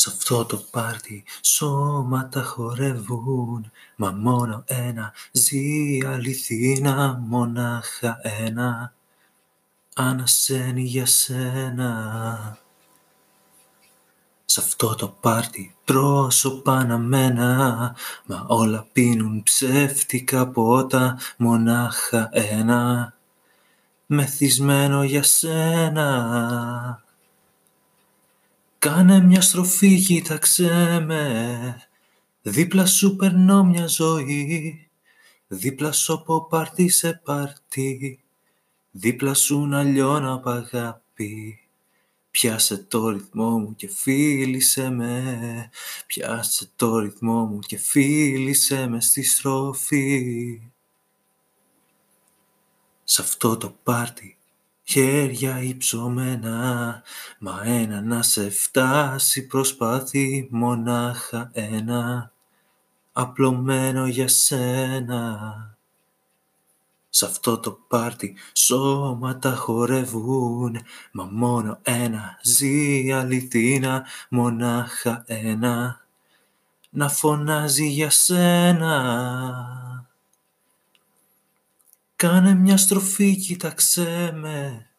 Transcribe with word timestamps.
Σ' 0.00 0.06
αυτό 0.06 0.44
το 0.44 0.56
πάρτι 0.70 1.24
σώματα 1.42 2.42
χορεύουν 2.42 3.70
Μα 3.96 4.10
μόνο 4.10 4.62
ένα 4.66 5.12
ζει 5.32 5.98
αληθίνα 6.06 7.18
μονάχα 7.26 8.20
ένα. 8.22 8.92
Ανασένει 9.94 10.82
για 10.82 11.06
σένα. 11.06 12.58
Σ' 14.44 14.58
αυτό 14.58 14.94
το 14.94 15.08
πάρτι 15.08 15.76
πρόσωπα 15.84 16.72
αναμένα 16.76 17.96
Μα 18.24 18.44
όλα 18.48 18.86
πίνουν 18.92 19.42
ψεύτικα 19.42 20.48
πότα 20.48 21.18
μονάχα 21.36 22.28
ένα. 22.32 23.14
Μεθυσμένο 24.06 25.04
για 25.04 25.22
σένα 25.22 27.02
Κάνε 28.80 29.20
μια 29.20 29.40
στροφή, 29.40 30.00
κοίταξέ 30.00 31.00
με, 31.06 31.88
δίπλα 32.42 32.86
σου 32.86 33.16
περνώ 33.16 33.64
μια 33.64 33.86
ζωή, 33.86 34.88
δίπλα 35.46 35.92
σου 35.92 36.12
από 36.12 36.46
πάρτι 36.46 36.88
σε 36.88 37.20
πάρτι, 37.24 38.20
δίπλα 38.90 39.34
σου 39.34 39.66
να 39.66 39.82
λιώνω 39.82 40.34
απ' 40.34 40.48
αγάπη. 40.48 41.60
Πιάσε 42.30 42.76
το 42.78 43.08
ρυθμό 43.08 43.58
μου 43.58 43.74
και 43.74 43.88
φίλησε 43.88 44.90
με, 44.90 45.70
πιάσε 46.06 46.70
το 46.76 46.98
ρυθμό 46.98 47.44
μου 47.44 47.58
και 47.58 47.76
φίλησε 47.76 48.86
με 48.86 49.00
στη 49.00 49.22
στροφή. 49.22 50.60
Σ' 53.04 53.18
αυτό 53.18 53.56
το 53.56 53.76
πάρτι 53.82 54.39
χέρια 54.90 55.62
υψωμένα, 55.62 57.02
μα 57.38 57.62
ένα 57.64 58.00
να 58.00 58.22
σε 58.22 58.50
φτάσει 58.50 59.46
προσπάθει 59.46 60.48
μονάχα 60.50 61.50
ένα, 61.52 62.32
απλωμένο 63.12 64.06
για 64.06 64.28
σένα. 64.28 65.76
Σ' 67.10 67.22
αυτό 67.22 67.58
το 67.58 67.72
πάρτι 67.88 68.36
σώματα 68.52 69.54
χορεύουν, 69.54 70.80
μα 71.12 71.24
μόνο 71.24 71.78
ένα 71.82 72.38
ζει 72.42 73.12
αληθίνα, 73.12 74.06
μονάχα 74.28 75.24
ένα, 75.26 76.00
να 76.90 77.08
φωνάζει 77.08 77.86
για 77.86 78.10
σένα. 78.10 78.94
Κάνε 82.16 82.54
μια 82.54 82.76
στροφή, 82.76 83.36
κοίταξέ 83.36 84.32
με, 84.34 84.89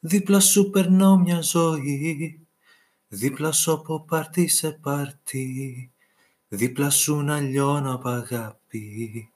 δίπλα 0.00 0.40
σου 0.40 0.70
περνώ 0.70 1.16
μια 1.16 1.40
ζωή, 1.40 2.40
δίπλα 3.08 3.52
σου 3.52 3.72
από 3.72 4.00
πάρτι 4.00 4.48
σε 4.48 4.70
πάρτι, 4.70 5.90
δίπλα 6.48 6.90
σου 6.90 7.16
να 7.16 7.40
λιώνω 7.40 7.94
απ' 7.94 8.06
αγάπη. 8.06 9.30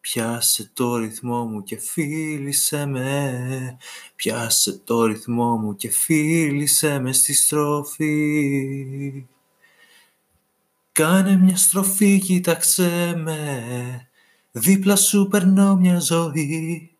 Πιάσε 0.00 0.70
το 0.74 0.96
ρυθμό 0.96 1.44
μου 1.44 1.62
και 1.62 1.76
φίλησε 1.76 2.86
με, 2.86 3.76
πιάσε 4.14 4.78
το 4.84 5.06
ρυθμό 5.06 5.56
μου 5.56 5.76
και 5.76 5.90
φίλησε 5.90 6.98
με 6.98 7.12
στη 7.12 7.34
στροφή. 7.34 9.26
Κάνε 10.92 11.36
μια 11.36 11.56
στροφή, 11.56 12.20
κοίταξέ 12.20 13.14
με, 13.16 14.08
Δίπλα 14.58 14.96
σου 14.96 15.28
περνώ 15.30 15.76
μια 15.76 15.98
ζωή, 15.98 16.95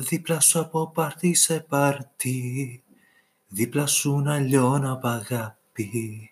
δίπλα 0.00 0.40
σου 0.40 0.60
από 0.60 0.90
πάρτι 0.90 1.34
σε 1.34 1.60
πάρτι, 1.60 2.82
δίπλα 3.48 3.86
σου 3.86 4.18
να 4.18 4.38
λιώνω 4.38 4.92
απ' 4.92 5.06
αγάπη. 5.06 6.30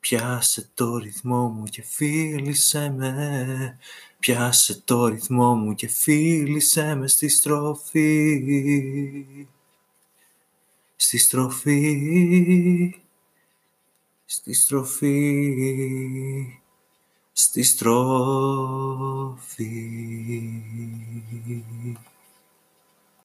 Πιάσε 0.00 0.70
το 0.74 0.96
ρυθμό 0.96 1.48
μου 1.48 1.64
και 1.64 1.82
φίλησε 1.82 2.90
με, 2.96 3.78
πιάσε 4.18 4.82
το 4.84 5.06
ρυθμό 5.06 5.54
μου 5.54 5.74
και 5.74 5.88
φίλησε 5.88 6.94
με 6.94 7.08
στη 7.08 7.28
στροφή. 7.28 7.96
Στη 10.96 11.18
στροφή, 11.18 12.94
στη 14.24 14.52
στροφή 14.52 15.12
στη 17.32 17.62
στροφή. 17.62 18.00